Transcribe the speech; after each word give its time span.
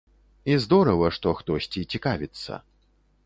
І 0.51 0.55
здорава, 0.63 1.11
што 1.17 1.33
хтосьці 1.41 1.85
цікавіцца. 1.97 2.61